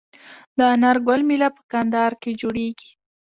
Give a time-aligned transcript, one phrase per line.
[0.57, 2.89] د انار ګل میله په کندهار کې جوړیږي.